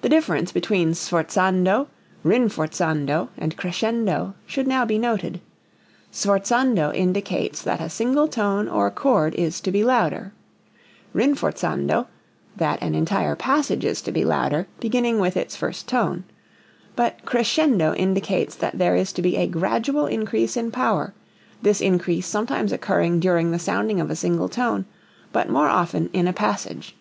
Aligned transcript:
The 0.00 0.08
difference 0.08 0.50
between 0.50 0.92
sforzando, 0.92 1.88
rinforzando, 2.24 3.28
and 3.36 3.54
crescendo 3.54 4.34
should 4.46 4.66
now 4.66 4.86
be 4.86 4.96
noted: 4.96 5.42
sforzando 6.10 6.90
indicates 6.96 7.60
that 7.60 7.82
a 7.82 7.90
single 7.90 8.28
tone 8.28 8.66
or 8.66 8.90
chord 8.90 9.34
is 9.34 9.60
to 9.60 9.70
be 9.70 9.84
louder; 9.84 10.32
rinforzando, 11.14 12.06
that 12.56 12.82
an 12.82 12.94
entire 12.94 13.36
passage 13.36 13.84
is 13.84 14.00
to 14.00 14.10
be 14.10 14.24
louder, 14.24 14.66
beginning 14.80 15.18
with 15.18 15.36
its 15.36 15.54
first 15.54 15.86
tone; 15.86 16.24
but 16.96 17.22
crescendo 17.26 17.94
indicates 17.94 18.54
that 18.54 18.78
there 18.78 18.96
is 18.96 19.12
to 19.12 19.20
be 19.20 19.36
a 19.36 19.46
gradual 19.46 20.06
increase 20.06 20.56
in 20.56 20.70
power, 20.70 21.12
this 21.60 21.82
increase 21.82 22.26
sometimes 22.26 22.72
occurring 22.72 23.20
during 23.20 23.50
the 23.50 23.58
sounding 23.58 24.00
of 24.00 24.10
a 24.10 24.16
single 24.16 24.48
tone, 24.48 24.86
but 25.30 25.50
more 25.50 25.68
often 25.68 26.08
in 26.14 26.26
a 26.26 26.32
passage. 26.32 26.96